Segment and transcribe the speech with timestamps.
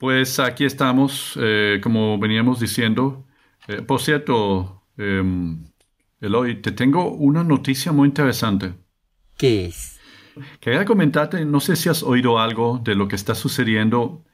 [0.00, 3.26] Pues aquí estamos, eh, como veníamos diciendo.
[3.68, 5.62] Eh, por cierto, em,
[6.22, 8.72] Eloy, te tengo una noticia muy interesante.
[9.36, 10.00] ¿Qué es?
[10.58, 14.24] Quería comentarte, no sé si has oído algo de lo que está sucediendo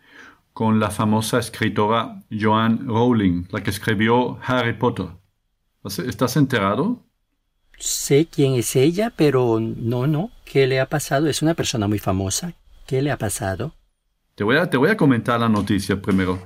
[0.53, 5.09] con la famosa escritora Joanne Rowling, la que escribió Harry Potter.
[5.85, 7.05] ¿Estás enterado?
[7.77, 10.31] Sé quién es ella, pero no, no.
[10.45, 11.27] ¿Qué le ha pasado?
[11.27, 12.55] Es una persona muy famosa.
[12.87, 13.75] ¿Qué le ha pasado?
[14.37, 16.39] Te voy a, te voy a comentar la noticia primero.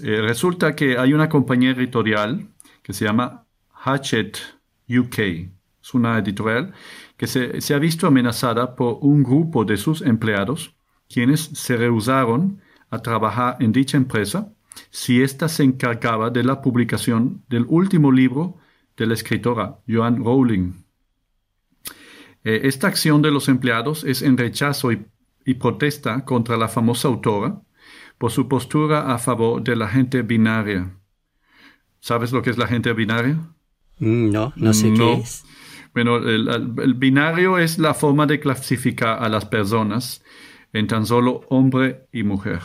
[0.00, 2.46] Eh, resulta que hay una compañía editorial
[2.84, 4.38] que se llama Hatchet
[4.88, 5.18] UK.
[5.82, 6.72] Es una editorial
[7.16, 10.76] que se, se ha visto amenazada por un grupo de sus empleados,
[11.08, 14.52] quienes se rehusaron a trabajar en dicha empresa
[14.90, 18.58] si ésta se encargaba de la publicación del último libro
[18.96, 20.74] de la escritora Joan Rowling.
[22.44, 25.04] Eh, esta acción de los empleados es en rechazo y,
[25.54, 27.60] protesta contra la famosa autora
[28.18, 30.90] por su postura a favor de la gente binaria.
[32.00, 33.38] ¿Sabes lo que es la gente binaria?
[33.98, 35.44] Mm, no, no sé qué es.
[35.96, 40.22] Bueno, el, binario es la forma de clasificar a las personas
[40.74, 42.60] en tan solo hombre y mujer.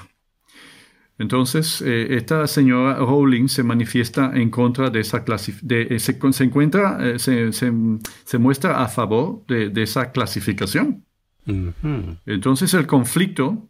[1.18, 7.20] Entonces, eh, esta señora Rowling se manifiesta en contra de esa clasificación, se, encuentra, eh,
[7.20, 11.06] se, muestra a favor de, esa clasificación.
[11.45, 13.70] Entonces, el conflicto,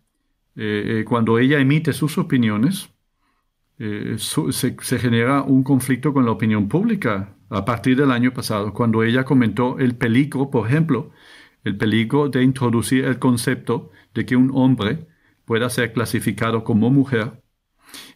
[0.56, 2.90] eh, cuando ella emite sus opiniones,
[3.78, 9.02] se, se, genera un conflicto con la opinión pública a partir del año pasado, cuando
[9.02, 11.12] ella comentó el peligro, por ejemplo,
[11.64, 15.08] el peligro de introducir el concepto de que un hombre
[15.46, 17.42] pueda ser clasificado como mujer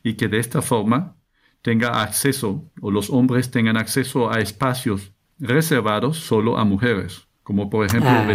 [0.04, 1.18] y que de esta forma
[1.62, 7.86] tenga acceso o los hombres tengan acceso a espacios reservados solo a mujeres, como por
[7.86, 8.26] ejemplo ah,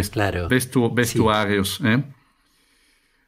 [0.89, 1.79] vestuarios.
[1.83, 2.03] ¿eh?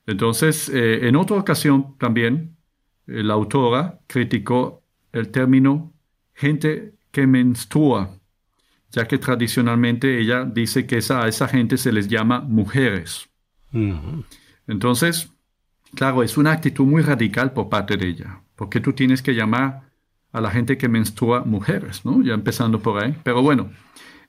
[0.08, 2.58] Entonces, eh, en otra ocasión también,
[3.06, 4.82] eh, la autora criticó
[5.12, 5.94] el término
[6.34, 8.18] gente que menstrua,
[8.90, 13.30] ya que tradicionalmente ella dice que esa, a esa gente se les llama mujeres.
[14.68, 15.34] Entonces,
[15.96, 19.84] Claro, es una actitud muy radical por parte de ella, porque tú tienes que llamar
[20.32, 22.24] a la gente que menstrua mujeres, ¿no?
[22.24, 23.16] Ya empezando por ahí.
[23.24, 23.70] Pero bueno,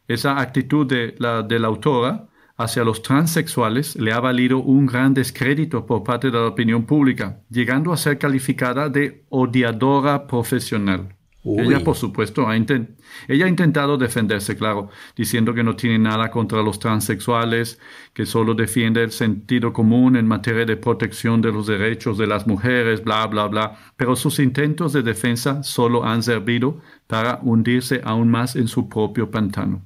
[0.08, 5.12] esa actitud de la, de la autora hacia los transexuales le ha valido un gran
[5.12, 11.14] descrédito por parte de la opinión pública, llegando a ser calificada de odiadora profesional.
[11.44, 16.62] Ella, por supuesto, ha, ella ha intentado defenderse, claro, diciendo que no tiene nada contra
[16.62, 17.78] los transexuales,
[18.14, 22.46] que solo defiende el sentido común en materia de protección de los derechos de las
[22.46, 23.76] mujeres, bla, bla, bla.
[23.94, 29.30] Pero sus intentos de defensa solo han servido para hundirse aún más en su propio
[29.30, 29.82] pantano.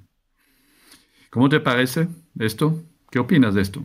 [1.31, 2.09] ¿Cómo te parece
[2.39, 2.83] esto?
[3.11, 3.85] ¿Qué opinas de esto?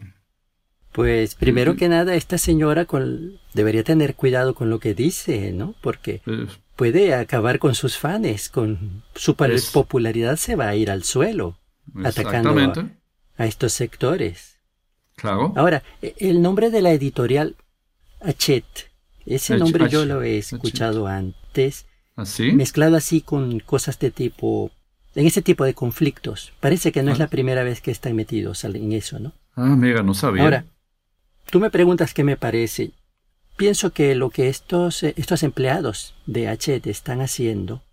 [0.94, 2.88] Pues primero que nada, esta señora
[3.54, 5.74] debería tener cuidado con lo que dice, ¿no?
[5.82, 6.22] Porque
[6.76, 11.58] puede acabar con sus fans, con su popularidad se va a ir al suelo,
[12.04, 12.92] atacando
[13.38, 14.60] a, estos sectores.
[15.16, 15.54] Claro.
[15.56, 17.56] Ahora, e, el nombre de la editorial,
[18.22, 18.66] Achet,
[19.26, 22.52] ese nombre yo lo he escuchado antes, ¿Así?
[22.52, 24.72] ¿Ah, mezclado así con cosas de tipo,
[25.16, 26.54] en ese tipo de conflictos.
[26.60, 27.24] Parece que no es ah.
[27.24, 29.34] la primera vez que están metidos en eso, ¿no?
[29.56, 30.44] Ah, mira, no sabía.
[30.44, 30.66] Ahora,
[31.50, 32.92] Tú me preguntas qué me parece.
[33.56, 37.84] Pienso que lo que estos, eh, estos empleados de Hachette están haciendo,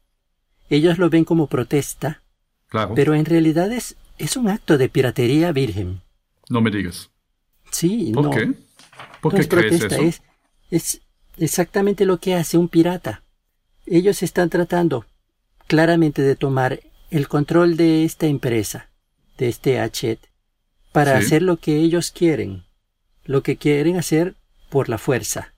[0.71, 2.23] ellos lo ven como protesta,
[2.69, 2.95] claro.
[2.95, 6.01] pero en realidad es, es un acto de piratería virgen.
[6.49, 7.11] No me digas.
[7.71, 8.31] Sí, ¿Por no.
[8.31, 8.55] qué?
[9.21, 10.01] ¿Por qué crees eso?
[10.01, 10.23] Es,
[10.71, 11.03] es
[11.37, 13.23] exactamente lo que hace un pirata.
[13.85, 15.05] Ellos están tratando
[15.67, 18.91] claramente de tomar el control de esta empresa,
[19.39, 20.29] de este Hachette,
[20.93, 22.65] para hacer lo que ellos quieren
[23.31, 24.35] lo que quieren hacer
[24.71, 25.55] por la fuerza.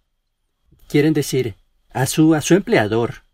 [0.88, 1.54] Quieren decir
[1.92, 3.24] a su, a su empleador,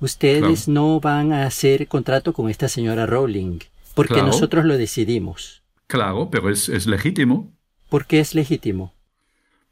[0.00, 3.60] ustedes no van a hacer contrato con esta señora Rowling,
[3.94, 5.62] porque nosotros lo decidimos.
[5.86, 7.52] Claro, pero es, es legítimo.
[7.88, 8.92] ¿Por qué es legítimo?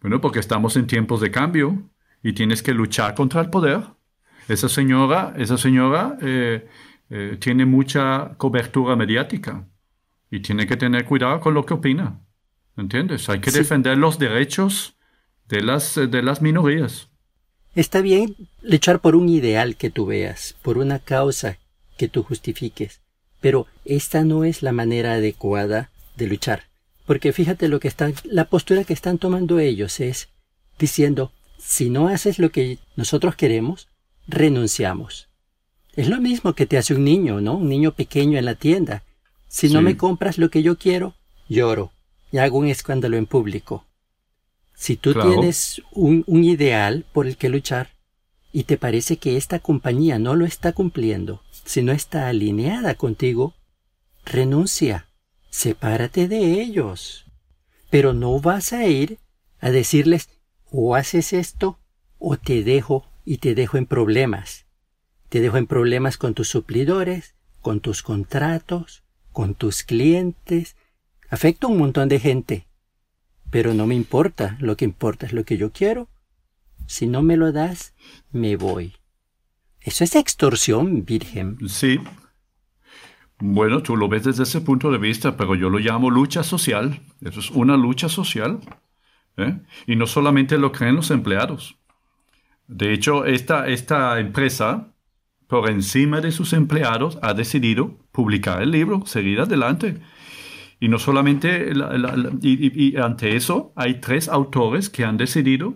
[0.01, 1.91] Bueno, porque estamos en tiempos de cambio
[2.23, 3.81] y tienes que luchar contra el poder.
[4.49, 6.69] Esa señora, esa señora eh,
[7.15, 9.69] eh, tiene mucha cobertura mediática
[10.31, 12.25] y tiene que tener cuidado con lo que opina.
[12.75, 13.29] ¿Entiendes?
[13.29, 14.97] Hay que defender los derechos
[15.47, 17.11] de las, de las minorías.
[17.75, 21.59] Está bien luchar por un ideal que tú veas, por una causa
[21.99, 23.03] que tú justifiques,
[23.43, 26.71] pero esta no es la manera adecuada de luchar.
[27.05, 30.31] Porque fíjate lo que están, la postura que están tomando ellos es
[30.79, 33.89] diciendo, si no haces lo que nosotros queremos,
[34.27, 35.29] renunciamos.
[35.95, 37.57] Es lo mismo que te hace un niño, ¿no?
[37.57, 39.03] Un niño pequeño en la tienda.
[39.49, 41.15] Si no me compras lo que yo quiero,
[41.49, 41.93] lloro
[42.31, 43.85] y hago un escándalo en público.
[44.75, 47.91] Si tú tienes un, un ideal por el que luchar
[48.53, 53.55] y te parece que esta compañía no lo está cumpliendo, si no está alineada contigo,
[54.25, 55.09] renuncia,
[55.51, 57.27] sepárate de ellos.
[57.91, 59.19] Pero no vas a ir
[59.61, 60.31] a decirles
[60.71, 61.79] o haces esto
[62.19, 64.65] o te dejo y te dejo en problemas.
[65.33, 69.03] Te dejo en problemas con tus suplidores, con tus contratos,
[69.33, 70.77] con tus clientes.
[71.31, 72.67] Afecta a un montón de gente.
[73.51, 76.11] Pero no me importa, lo que importa es lo que yo quiero.
[76.87, 77.95] Si no me lo das,
[78.31, 78.97] me voy.
[79.81, 81.57] Eso es extorsión, Virgen.
[81.67, 81.99] Sí.
[83.39, 87.01] Bueno, tú lo ves desde ese punto de vista, pero yo lo llamo lucha social.
[87.23, 88.61] Eso es una lucha social.
[89.39, 89.59] ¿eh?
[89.87, 91.79] Y no solamente lo creen los empleados.
[92.67, 94.92] De hecho, esta, esta empresa,
[95.53, 99.99] por encima de sus empleados, ha decidido publicar el libro, seguir adelante.
[100.81, 101.71] Y no solamente,
[102.41, 105.75] y, ante eso, hay tres autores que han decidido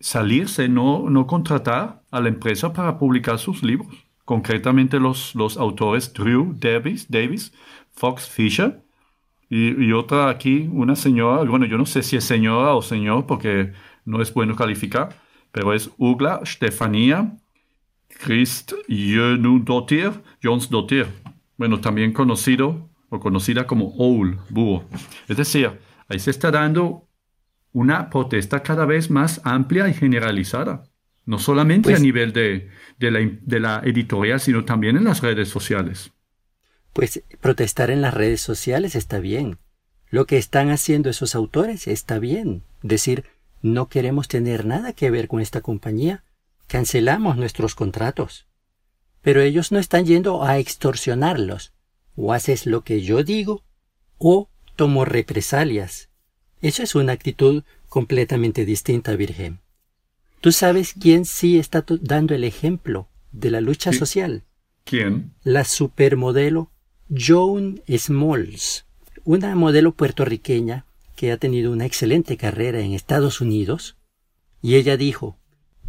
[0.00, 3.94] salirse, no, no contratar a la empresa para publicar sus libros.
[4.24, 7.52] Concretamente los, los autores Drew Davis, Davis
[7.90, 8.82] Fox Fisher
[9.50, 13.74] y, otra aquí, una señora, bueno, yo no sé si es señora o señor porque
[14.06, 15.10] no es bueno calificar,
[15.52, 17.36] pero es Ugla Stefania
[18.08, 20.12] Christ Jönudottir,
[20.42, 21.06] Jones Dottir,
[21.56, 24.84] bueno, también conocido o conocida como Owl, búho.
[25.28, 25.78] Es decir,
[26.08, 27.08] ahí se está dando
[27.72, 30.84] una protesta cada vez más amplia y generalizada,
[31.26, 35.48] no solamente a pues nivel de, la, de la editorial, sino también en las redes
[35.48, 36.12] sociales.
[36.92, 39.58] Pues protestar en las redes sociales está bien.
[40.10, 42.62] Lo que están haciendo esos autores está bien.
[42.82, 43.24] Decir,
[43.62, 46.24] no queremos tener nada que ver con esta compañía,
[46.68, 48.46] cancelamos nuestros contratos.
[49.22, 51.72] Pero ellos no están yendo a extorsionarlos.
[52.14, 53.64] O haces lo que yo digo,
[54.18, 56.08] o tomo represalias.
[56.60, 59.60] Eso es una actitud completamente distinta, Virgen.
[60.40, 64.44] ¿Tú sabes quién sí está dando el ejemplo de la lucha social?
[64.84, 65.34] ¿Quién?
[65.42, 66.70] La supermodelo
[67.10, 68.86] Joan Smalls,
[69.24, 70.86] una modelo puertorriqueña
[71.16, 73.96] que ha tenido una excelente carrera en Estados Unidos,
[74.62, 75.37] y ella dijo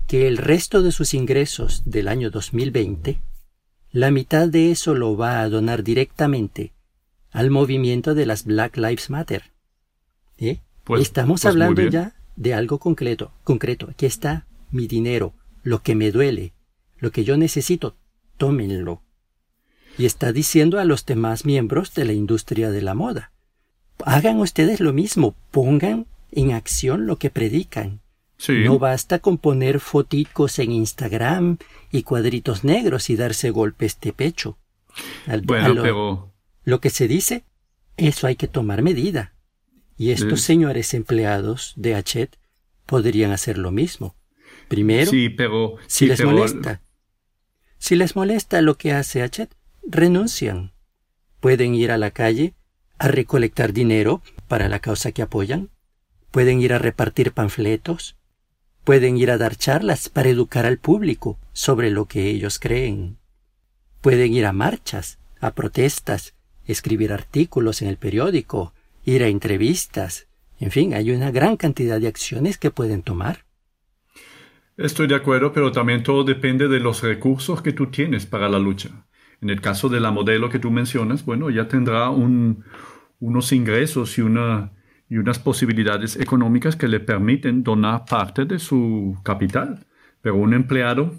[0.09, 3.21] que el resto de sus ingresos del año 2020,
[3.91, 6.73] la mitad de eso lo va a donar directamente
[7.29, 9.44] al movimiento de las Black Lives Matter.
[10.39, 10.61] ¿Eh?
[10.83, 13.88] Pues, Estamos pues hablando ya de algo concreto, concreto.
[13.91, 16.53] Aquí está mi dinero, lo que me duele,
[16.97, 17.95] lo que yo necesito,
[18.38, 19.03] tómenlo.
[20.00, 23.31] Y está diciendo a los demás miembros de la industria de la moda,
[24.03, 28.01] hagan ustedes lo mismo, pongan en acción lo que predican.
[28.47, 31.57] No basta con poner foticos en Instagram
[31.91, 34.57] y cuadritos negros y darse golpes de pecho.
[35.44, 36.33] bueno, lo, pero...
[36.63, 37.44] Lo que se dice,
[37.97, 39.33] eso hay que tomar medida.
[39.97, 42.38] Y estos señores empleados de Hachet
[42.86, 44.15] podrían hacer lo mismo.
[44.69, 46.81] Primero, sí, pero, si les molesta.
[47.77, 49.53] Si les molesta lo que hace Hachet,
[49.83, 50.71] renuncian.
[51.42, 52.53] Pueden ir a la calle
[52.97, 55.69] a recolectar dinero para la causa que apoyan,
[56.31, 58.15] pueden ir a repartir panfletos,
[58.83, 63.17] pueden ir a dar charlas para educar al público sobre lo que ellos creen,
[64.01, 66.33] pueden ir a marchas, a protestas,
[66.65, 68.73] escribir artículos en el periódico,
[69.05, 70.27] ir a entrevistas,
[70.59, 73.45] en fin, hay una gran cantidad de acciones que pueden tomar.
[74.75, 78.59] Estoy de acuerdo, pero también todo depende de los recursos que tú tienes para la
[78.59, 79.06] lucha.
[79.42, 84.21] En el caso de la modelo que tú mencionas, bueno, ya tendrá unos ingresos y,
[84.21, 84.73] una,
[85.09, 89.85] y unas posibilidades económicas que le permiten donar parte de su capital.
[90.21, 91.13] Pero un empleado,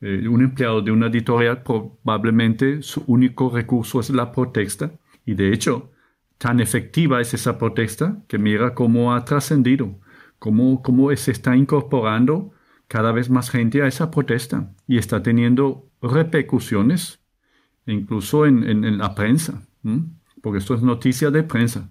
[0.00, 4.92] eh, un empleado de una editorial probablemente su único recurso es la protesta.
[5.24, 5.90] Y de hecho,
[6.36, 9.98] tan efectiva es esa protesta que mira cómo ha trascendido,
[10.38, 12.52] cómo, cómo se está incorporando
[12.88, 17.20] cada vez más gente a esa protesta y está teniendo repercusiones
[17.86, 19.62] incluso en, la prensa,
[20.42, 21.90] porque esto es noticia de prensa.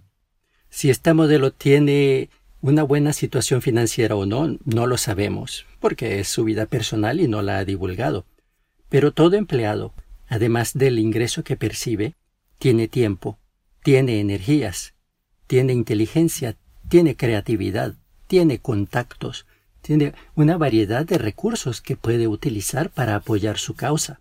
[0.69, 2.29] Si este modelo tiene
[2.61, 7.27] una buena situación financiera o no, no lo sabemos, porque es su vida personal y
[7.27, 8.25] no la ha divulgado.
[8.89, 9.93] Pero todo empleado,
[10.27, 12.15] además del ingreso que percibe,
[12.57, 13.37] tiene tiempo,
[13.83, 14.93] tiene energías,
[15.45, 16.55] tiene inteligencia,
[16.89, 17.95] tiene creatividad,
[18.27, 19.45] tiene contactos,
[19.81, 24.19] tiene una variedad de recursos que puede utilizar para apoyar su causa.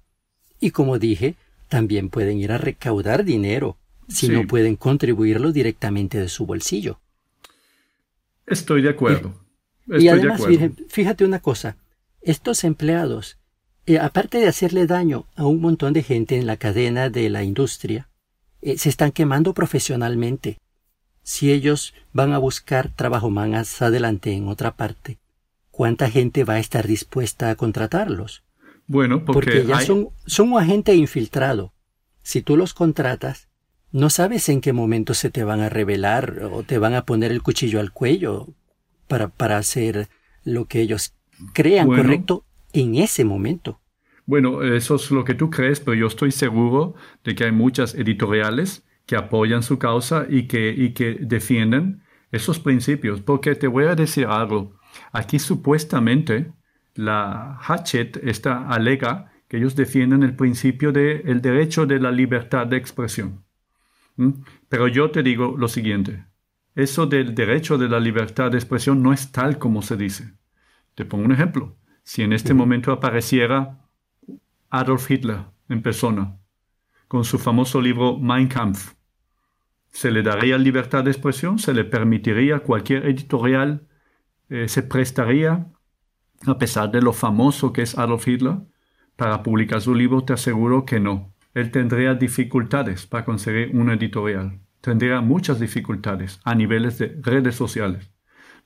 [0.60, 1.34] Y como dije,
[1.68, 3.76] también pueden ir a recaudar dinero
[4.08, 7.00] si no pueden contribuirlo directamente de su bolsillo.
[8.46, 9.34] Estoy de acuerdo.
[9.86, 10.42] y además,
[10.88, 11.76] fíjate una cosa,
[12.22, 13.38] estos empleados,
[13.86, 17.44] eh, aparte de hacerle daño a un montón de gente en la cadena de la
[17.44, 18.08] industria,
[18.62, 20.58] eh, se están quemando profesionalmente.
[21.22, 25.18] si ellos van a buscar trabajo más adelante en otra parte,
[25.72, 28.44] ¿cuánta gente va a estar dispuesta a contratarlos?
[28.86, 31.72] Bueno, porque, ya son, son un agente infiltrado.
[32.22, 33.48] Si tú los contratas,
[33.96, 37.32] no sabes en qué momento se te van a revelar o te van a poner
[37.32, 38.46] el cuchillo al cuello
[39.08, 40.08] para, para hacer
[40.44, 41.14] lo que ellos
[41.54, 43.80] crean correcto en ese momento.
[44.26, 47.94] Bueno, eso es lo que tú crees, pero yo estoy seguro de que hay muchas
[47.94, 53.22] editoriales que apoyan su causa y que, y que defienden esos principios.
[53.22, 54.74] Porque te voy a decir algo.
[55.10, 56.52] Aquí supuestamente
[56.94, 62.76] la Hatchet está, alega que ellos defienden el principio del derecho de la libertad de
[62.76, 63.45] expresión.
[64.68, 66.24] Pero yo te digo lo siguiente.
[66.74, 70.34] Eso del derecho de la libertad de expresión no es tal como se dice.
[70.94, 71.76] Te pongo un ejemplo.
[72.02, 73.86] Si en este momento apareciera
[74.70, 76.38] Adolf Hitler en persona,
[77.08, 78.94] con su famoso libro Mein Kampf,
[79.88, 83.86] se le daría libertad de expresión, se le permitiría cualquier editorial,
[84.50, 85.66] eh, se prestaría,
[86.46, 88.58] a pesar de lo famoso que es Adolf Hitler,
[89.16, 91.34] para publicar su libro, te aseguro que no.
[91.56, 94.60] Él tendría dificultades para conseguir una editorial.
[94.82, 98.10] Tendría muchas dificultades a niveles de redes sociales.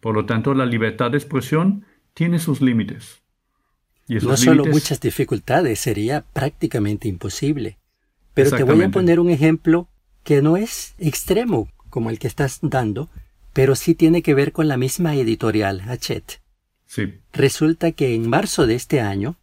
[0.00, 3.22] Por lo tanto, la libertad de expresión tiene sus límites.
[4.08, 7.78] Y no solo muchas dificultades, sería prácticamente imposible.
[8.34, 9.86] Pero te voy a poner un ejemplo
[10.24, 13.08] que no es extremo como el que estás dando,
[13.52, 16.40] pero sí tiene que ver con la misma editorial, Hachette.
[16.86, 17.20] Sí.
[17.32, 19.36] Resulta que en marzo de este año,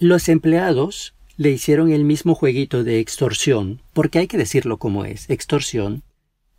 [0.00, 5.28] los empleados le hicieron el mismo jueguito de extorsión, porque hay que decirlo como es,
[5.28, 6.02] extorsión,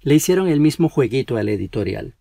[0.01, 2.15] le hicieron el mismo jueguito al editorial.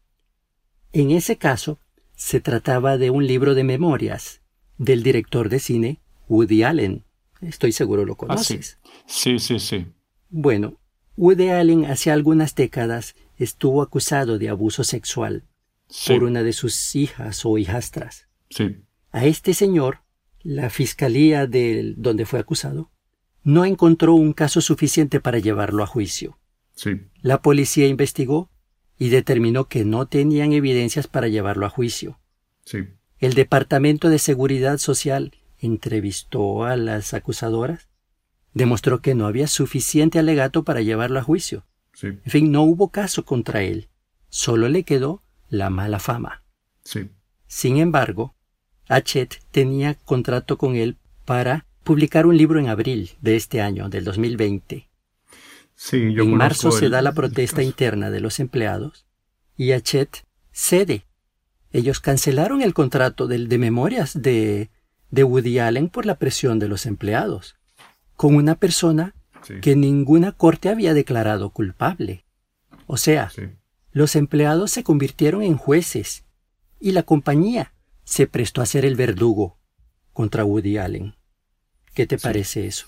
[0.92, 1.78] En ese caso,
[2.14, 4.40] se trataba de un libro de memorias
[4.78, 7.04] del director de cine Woody Allen.
[7.42, 8.78] Estoy seguro lo ah, conoces.
[9.06, 9.86] sí, sí, sí.
[10.30, 10.78] Bueno,
[11.16, 15.44] Woody Allen hace algunas décadas estuvo acusado de abuso sexual
[16.06, 18.28] por una de sus hijas o hijastras.
[18.50, 18.82] Sí.
[19.12, 20.00] A este señor,
[20.46, 22.92] la fiscalía de donde fue acusado,
[23.42, 26.38] no encontró un caso suficiente para llevarlo a juicio.
[26.74, 27.00] Sí.
[27.20, 28.50] La policía investigó
[28.96, 32.20] y determinó que no tenían evidencias para llevarlo a juicio.
[32.64, 32.78] Sí.
[33.18, 37.88] El Departamento de Seguridad Social entrevistó a las acusadoras
[38.54, 41.66] demostró que no había suficiente alegato para llevarlo a juicio.
[42.00, 43.88] En fin, no hubo caso contra él.
[44.28, 46.44] Solo le quedó la mala fama.
[46.82, 47.10] Sí.
[47.48, 48.35] Sin embargo,
[48.88, 54.04] Hachet tenía contrato con él para publicar un libro en abril de este año, del
[54.04, 54.88] 2020.
[55.74, 59.06] Sí, yo en marzo se da la protesta interna de los empleados
[59.56, 61.04] y Hachet cede.
[61.72, 64.70] Ellos cancelaron el contrato del de memorias de,
[65.10, 67.56] de Woody Allen por la presión de los empleados
[68.16, 69.14] con una persona
[69.60, 72.24] que ninguna corte había declarado culpable.
[72.86, 73.30] O sea,
[73.92, 76.24] los empleados se convirtieron en jueces
[76.80, 77.72] y la compañía
[78.06, 79.58] se prestó a ser el verdugo
[80.12, 81.16] contra Woody Allen.
[81.92, 82.86] ¿Qué te parece eso?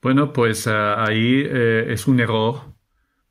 [0.00, 2.74] Bueno, pues ah, ahí eh, es un error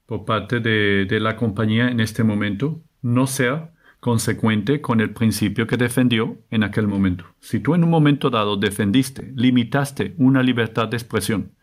[0.05, 5.65] por parte de, de, la compañía en este momento no ser consecuente con el principio
[5.65, 7.25] que defendió en aquel momento.
[7.39, 11.55] Si tú en un momento dado defendiste, limitaste una libertad de expresión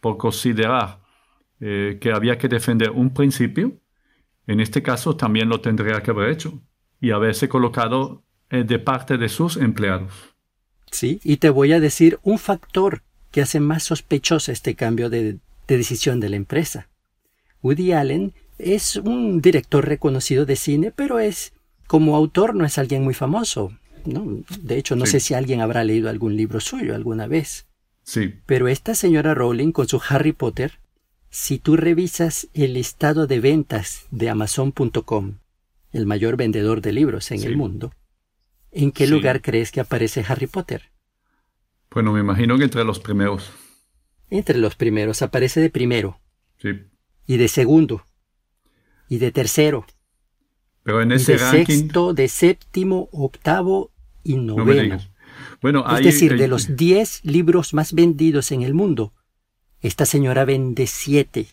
[0.00, 1.00] por considerar
[1.60, 3.78] eh, que había que defender un principio,
[4.46, 6.62] en este caso también lo tendría que haber hecho
[6.98, 10.12] y haberse colocado de parte de sus empleados.
[10.90, 15.38] Sí, y te voy a decir un factor que hace más sospechoso este cambio de
[15.66, 16.88] decisión de la empresa.
[17.62, 21.52] Woody Allen es un director reconocido de cine, pero es
[21.86, 23.72] como autor no es alguien muy famoso.
[24.04, 24.42] ¿no?
[24.60, 27.66] De hecho, no sé si alguien habrá leído algún libro suyo alguna vez.
[28.02, 28.34] Sí.
[28.46, 30.80] Pero esta señora Rowling con su Harry Potter,
[31.30, 35.38] si tú revisas el listado de ventas de Amazon.com,
[35.92, 37.92] el mayor vendedor de libros en el mundo,
[38.72, 40.90] ¿en qué lugar crees que aparece Harry Potter?
[41.90, 43.52] Bueno, me imagino que entre los primeros.
[44.30, 46.18] Entre los primeros, aparece de primero.
[46.58, 46.70] Sí.
[47.26, 48.06] Y de segundo.
[49.08, 49.84] Y de tercero.
[50.82, 53.92] Pero en ese de sexto, de séptimo, octavo
[54.24, 54.98] y noveno.
[55.60, 59.12] bueno, es decir, de los diez libros más vendidos en el mundo,
[59.80, 61.48] esta señora vende siete.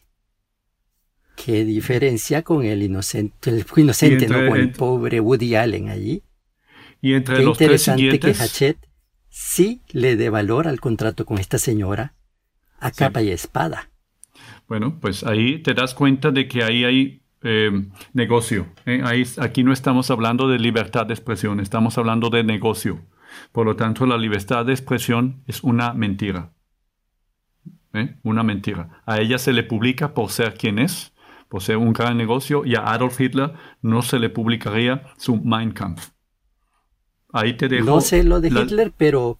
[1.36, 4.48] Qué diferencia con el inocente, el inocente, ¿no?
[4.48, 6.24] Con el pobre Woody Allen allí.
[7.02, 8.88] Y entre Qué los interesante que Hachette
[9.30, 12.14] sí le dé valor al contrato con esta señora
[12.80, 13.90] a capa y espada.
[14.68, 17.72] Bueno, pues ahí te das cuenta de que ahí hay eh,
[18.14, 18.68] negocio.
[18.86, 19.02] ¿eh?
[19.04, 23.02] Ahí, aquí no estamos hablando de libertad de expresión, estamos hablando de negocio.
[23.52, 26.54] Por lo tanto, la libertad de expresión es una mentira.
[27.94, 28.16] ¿eh?
[28.24, 29.02] Una mentira.
[29.06, 31.14] A ella se le publica por ser quien es,
[31.48, 35.72] por ser un gran negocio y a Adolf Hitler no se le publicaría su Mein
[35.72, 36.10] Kampf.
[37.32, 37.86] Ahí te dejo.
[37.86, 39.38] No sé lo de Hitler, pero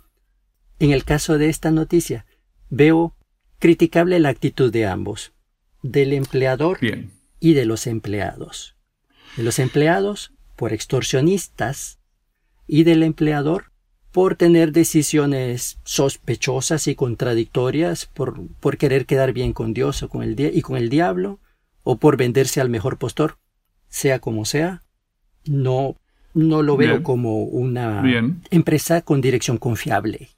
[0.80, 2.26] en el caso de esta noticia
[2.70, 3.16] veo
[3.60, 5.34] criticable la actitud de ambos,
[5.84, 6.80] del empleador
[7.40, 8.76] y de los empleados.
[9.36, 12.00] De los empleados por extorsionistas
[12.68, 13.72] y del empleador
[14.12, 20.24] por tener decisiones sospechosas y contradictorias, por, por querer quedar bien con Dios o con
[20.24, 21.40] el y con el diablo,
[21.84, 23.38] o por venderse al mejor postor.
[23.88, 24.84] Sea como sea,
[25.46, 25.96] no,
[26.48, 28.04] no lo veo como una
[28.50, 30.30] empresa con dirección confiable.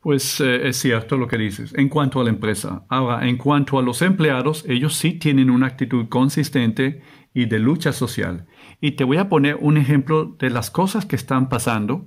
[0.00, 1.72] Pues eh, es cierto lo que dices.
[1.76, 2.84] En cuanto a la empresa.
[2.90, 7.00] Ahora, en cuanto a los empleados, ellos sí tienen una actitud consistente
[7.32, 8.46] y de lucha social.
[8.82, 12.06] Y te voy a poner un ejemplo de las cosas que están pasando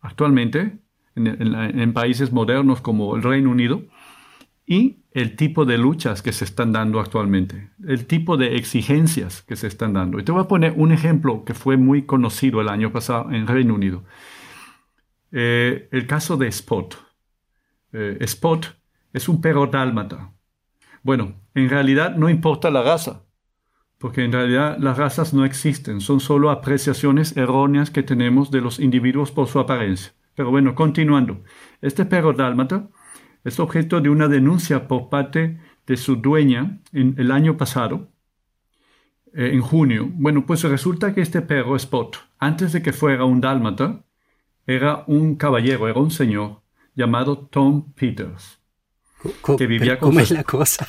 [0.00, 0.78] actualmente
[1.14, 3.82] en, países modernos como el Reino Unido
[4.66, 9.56] y el tipo de luchas que se están dando actualmente, el tipo de exigencias que
[9.56, 10.18] se están dando.
[10.18, 13.46] Y te voy a poner un ejemplo que fue muy conocido el año pasado en
[13.46, 14.04] Reino Unido.
[15.32, 16.96] Eh, el caso de Spot.
[17.92, 18.74] Eh, Spot
[19.12, 20.32] es un perro dálmata.
[21.02, 23.24] Bueno, en realidad no importa la raza,
[23.98, 28.78] porque en realidad las razas no existen, son solo apreciaciones erróneas que tenemos de los
[28.78, 30.12] individuos por su apariencia.
[30.34, 31.42] Pero bueno, continuando.
[31.82, 32.88] Este perro dálmata
[33.44, 38.12] es objeto de una denuncia por parte de su dueña en el año pasado,
[39.34, 40.08] eh, en junio.
[40.12, 44.04] Bueno, pues resulta que este perro Spot, antes de que fuera un dálmata,
[44.66, 46.62] era un caballero, era un señor
[46.94, 48.60] llamado Tom Peters,
[49.58, 50.86] que vivía con ¿Cómo es la cosa?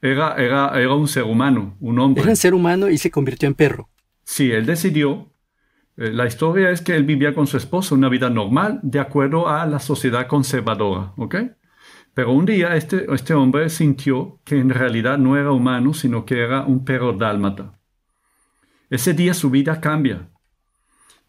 [0.00, 2.22] Era, era, era un ser humano, un hombre.
[2.22, 3.88] Era un ser humano y se convirtió en perro.
[4.24, 5.31] Sí, él decidió.
[5.96, 9.48] Eh, la historia es que él vivía con su esposa una vida normal de acuerdo
[9.48, 11.36] a la sociedad conservadora, ¿ok?
[12.14, 16.42] Pero un día este, este hombre sintió que en realidad no era humano, sino que
[16.42, 17.78] era un perro dálmata.
[18.90, 20.28] Ese día su vida cambia.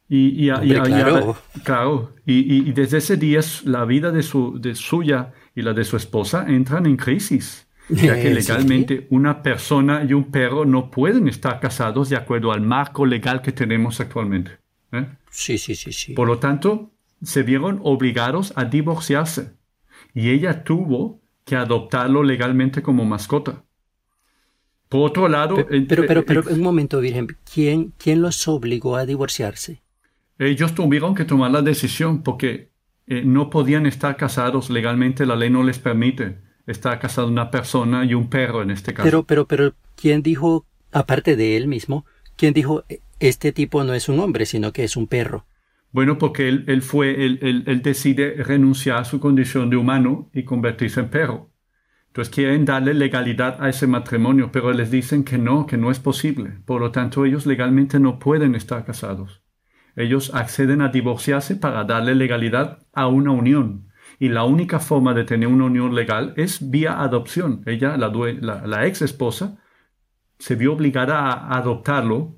[0.09, 1.37] Y, y, claro.
[1.63, 5.95] claro y, desde ese día la vida de, su, de suya y la de su
[5.95, 11.59] esposa entran en crisis ya que legalmente una persona y un perro no pueden estar
[11.59, 14.51] casados de acuerdo al marco legal que tenemos actualmente.
[14.91, 15.05] ¿eh?
[15.29, 16.13] Sí, sí, sí, sí.
[16.13, 16.91] Por lo tanto,
[17.21, 19.53] se vieron obligados a divorciarse
[20.13, 23.63] y ella tuvo que adoptarlo legalmente como mascota.
[24.87, 25.55] Por otro lado...
[25.67, 29.81] Pero, pero, pero, un momento, Virgen, ¿quién, ¿quién los obligó a divorciarse?
[30.37, 32.69] Ellos tuvieron que tomar la decisión porque
[33.07, 38.05] eh, no podían estar casados legalmente, la ley no les permite está casado una persona
[38.05, 39.05] y un perro en este caso.
[39.05, 42.83] Pero, pero, pero, ¿quién dijo, aparte de él mismo, quién dijo,
[43.19, 45.45] este tipo no es un hombre, sino que es un perro?
[45.91, 50.43] Bueno, porque él, él fue, él, él, decide renunciar a su condición de humano y
[50.43, 51.51] convertirse en perro.
[52.07, 55.99] Entonces quieren darle legalidad a ese matrimonio, pero les dicen que no, que no es
[55.99, 56.51] posible.
[56.65, 59.43] Por lo tanto, ellos legalmente no pueden estar casados.
[59.95, 63.87] Ellos acceden a divorciarse para darle legalidad a una unión
[64.23, 67.61] y la única forma de tener una unión legal es vía adopción.
[67.65, 69.57] Ella, la, ex esposa,
[70.39, 72.37] se vio obligada a adoptarlo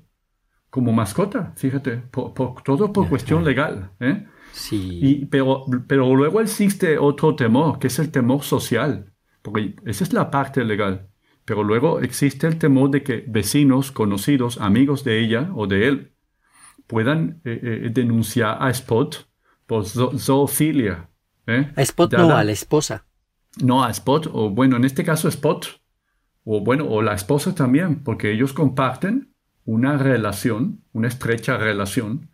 [0.68, 3.92] como mascota, fíjate, por, todo por cuestión legal.
[4.00, 4.26] ¿eh?
[4.50, 5.28] Sí.
[5.30, 10.28] pero, pero luego existe otro temor, que es el temor social, porque esa es la
[10.28, 11.08] parte legal.
[11.44, 16.14] Pero luego existe el temor de que vecinos, conocidos, amigos de ella o de él,
[16.88, 19.28] puedan eh, eh, denunciar a Spot
[19.66, 21.10] por zoofilia,
[21.46, 21.70] ¿Eh?
[21.76, 23.04] A Spot no, a la esposa.
[23.62, 25.66] No, a Spot, o bueno, en este caso Spot,
[26.44, 32.30] o bueno, o la esposa también, porque ellos comparten una relación, una estrecha relación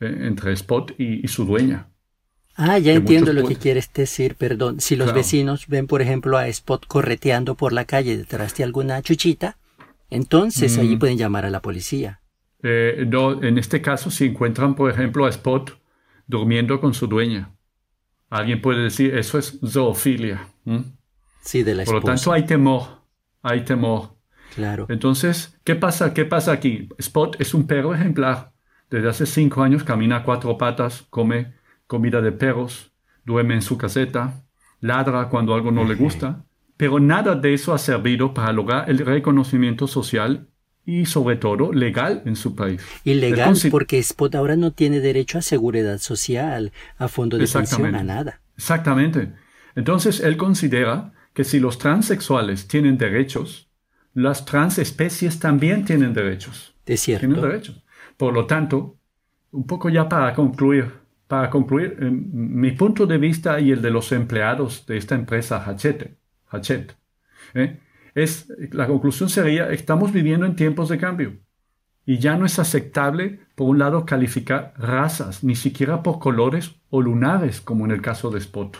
[0.00, 0.18] ¿eh?
[0.22, 1.88] entre Spot y, su dueña.
[2.54, 4.80] Ah, ya entiendo lo que quieres decir, perdón.
[4.80, 9.02] Si los vecinos ven, por ejemplo, a Spot correteando por la calle detrás de alguna
[9.02, 9.58] chuchita,
[10.08, 10.98] entonces allí mm.
[10.98, 12.20] pueden llamar a la policía.
[12.62, 15.78] Eh, no, en este caso, si encuentran, por ejemplo, a Spot
[16.26, 17.55] durmiendo con su dueña.
[18.30, 20.48] Alguien puede decir, eso es zoofilia.
[21.42, 23.02] Sí, de la Por lo tanto, hay temor,
[23.42, 24.16] hay temor.
[24.54, 24.86] Claro.
[24.88, 26.12] Entonces, ¿qué pasa?
[26.14, 26.88] ¿Qué pasa aquí?
[26.98, 28.52] Spot es un perro ejemplar.
[28.90, 31.54] Desde hace cinco años camina a cuatro patas, come
[31.86, 32.92] comida de perros,
[33.24, 34.44] duerme en su caseta,
[34.80, 36.44] ladra cuando algo no le gusta,
[36.76, 40.48] pero nada de eso ha servido para lograr el reconocimiento social
[40.86, 42.80] y sobre todo legal en su país.
[43.04, 48.04] Ilegal porque Spot ahora no tiene derecho a seguridad social, a fondo de pensión, a
[48.04, 48.40] nada.
[48.56, 49.32] Exactamente.
[49.74, 53.68] Entonces él considera que si los transexuales tienen derechos,
[54.14, 56.74] las transespecies también tienen derechos.
[56.86, 57.26] Es cierto.
[57.26, 57.82] Tienen derechos.
[58.16, 58.96] Por lo tanto,
[59.50, 60.90] un poco ya para concluir,
[61.26, 66.16] para concluir, mi punto de vista y el de los empleados de esta empresa Hachette,
[66.48, 66.94] Hachette
[67.54, 67.80] ¿eh?
[68.72, 71.38] La conclusión sería, estamos viviendo en tiempos de cambio.
[72.06, 77.02] Y ya no es aceptable, por un lado, calificar razas, ni siquiera por colores o
[77.02, 78.76] lunares, como en el caso de Spot.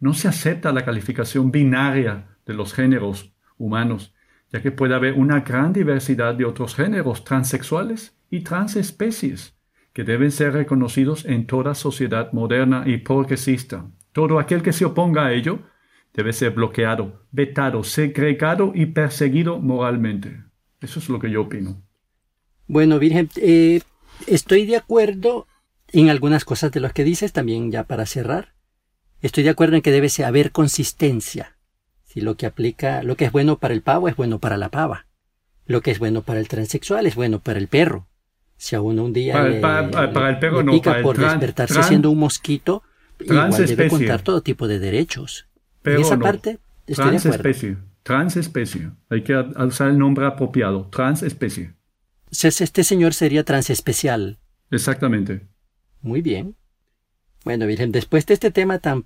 [0.00, 4.14] No se acepta la calificación binaria de los géneros humanos,
[4.50, 9.56] ya que puede haber una gran diversidad de otros géneros transexuales y transespecies
[9.92, 13.86] que deben ser reconocidos en toda sociedad moderna y progresista.
[14.12, 15.60] Todo aquel que se oponga a ello
[16.14, 20.44] debe ser bloqueado, vetado, segregado y perseguido moralmente.
[20.80, 21.82] Eso es lo que yo opino.
[22.66, 23.80] Bueno, Virgen, eh,
[24.26, 25.46] estoy de acuerdo
[25.92, 28.54] en algunas cosas de lo que dices, también ya para cerrar.
[29.20, 31.56] Estoy de acuerdo en que debe haber consistencia.
[32.04, 34.70] Si lo que aplica, lo que es bueno para el pavo es bueno para la
[34.70, 35.06] pava.
[35.66, 38.06] Lo que es bueno para el transexual es bueno para el perro.
[38.56, 42.82] Si a uno un día para, el perro no, pica por despertarse siendo un mosquito,
[43.18, 45.46] igual debe contar todo tipo de derechos.
[45.84, 48.90] Pero esa parte estoy transespecie, transespecie.
[49.10, 51.74] Hay que usar el nombre apropiado, transespecie.
[52.30, 54.38] Este señor sería transespecial.
[54.70, 55.46] Exactamente.
[56.00, 56.56] Muy bien.
[57.44, 59.04] Bueno, Virgen, después de este tema tan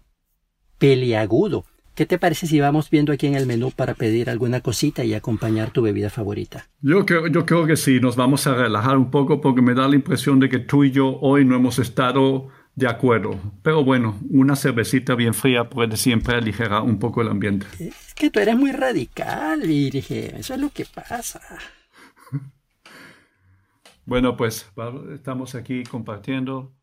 [0.79, 1.65] peliagudo,
[1.99, 5.15] ¿Qué te parece si vamos viendo aquí en el menú para pedir alguna cosita y
[5.15, 6.69] acompañar tu bebida favorita?
[6.81, 9.89] Yo creo, yo creo que sí, nos vamos a relajar un poco porque me da
[9.89, 13.41] la impresión de que tú y yo hoy no hemos estado de acuerdo.
[13.63, 17.67] Pero bueno, una cervecita bien fría puede siempre aligerar un poco el ambiente.
[17.81, 20.37] Es que tú eres muy radical, Virgen.
[20.37, 21.41] Eso es lo que pasa.
[24.07, 24.71] bueno, pues
[25.13, 26.73] estamos aquí compartiendo